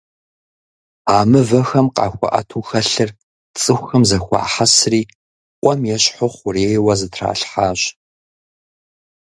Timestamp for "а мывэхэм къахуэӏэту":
1.15-2.65